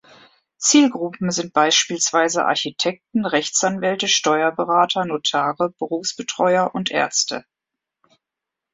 Zielgruppen 0.57 1.29
sind 1.29 1.53
beispielsweise 1.53 2.43
Architekten, 2.45 3.23
Rechtsanwälte, 3.27 4.07
Steuerberater, 4.07 5.05
Notare, 5.05 5.75
Berufsbetreuer 5.77 6.73
und 6.73 6.89
Ärzte. 6.89 7.45